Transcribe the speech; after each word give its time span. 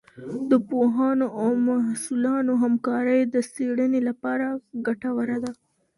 د 0.49 0.51
پوهانو 0.69 1.25
او 1.41 1.49
محصلانو 1.67 2.53
همکارۍ 2.63 3.21
د 3.33 3.35
څېړنې 3.51 4.01
لپاره 4.09 4.47
ګټوره 4.87 5.37
ده. 5.43 5.51